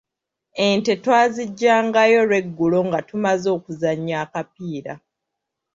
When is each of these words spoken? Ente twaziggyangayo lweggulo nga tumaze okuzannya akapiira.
Ente 0.67 0.93
twaziggyangayo 1.03 2.21
lweggulo 2.29 2.79
nga 2.87 2.99
tumaze 3.09 3.47
okuzannya 3.57 4.15
akapiira. 4.23 4.93